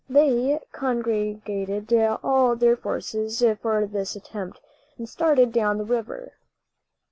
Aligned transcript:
They 0.09 0.59
congregated 0.71 1.93
all 2.23 2.55
their 2.55 2.75
forces 2.75 3.39
for 3.61 3.85
this 3.85 4.15
attempt, 4.15 4.59
and 4.97 5.07
started 5.07 5.51
down 5.51 5.77
the 5.77 5.85
river. 5.85 6.33